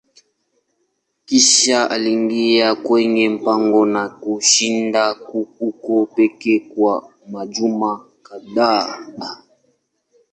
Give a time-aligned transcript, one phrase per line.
[1.25, 9.15] Kisha aliingia kwenye pango na kushinda huko pekee kwa majuma kadhaa.